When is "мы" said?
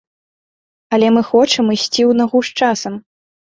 1.19-1.23